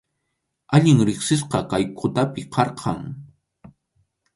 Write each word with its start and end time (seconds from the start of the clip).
Allin 0.75 0.99
riqsisqam 1.07 1.63
kay 1.71 1.85
qhatupi 1.97 2.41
karqan. 2.53 2.99